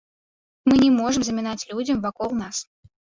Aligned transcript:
Мы 0.69 0.79
не 0.83 0.87
можам 0.99 1.21
замінаць 1.27 1.67
людзям 1.73 1.99
вакол 2.07 2.33
нас. 2.41 2.57